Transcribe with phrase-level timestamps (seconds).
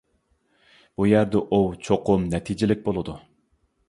[1.01, 3.15] بۇ يەردە ئوۋ چوقۇم نەتىجىلىك بولىدۇ.